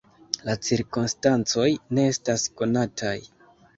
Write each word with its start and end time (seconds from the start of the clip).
La 0.47 0.53
cirkonstancoj 0.67 1.67
ne 1.99 2.07
estas 2.15 2.47
konataj. 2.63 3.17